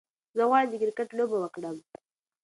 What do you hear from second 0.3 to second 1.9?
زه غواړم چې د کرکت لوبه وکړم.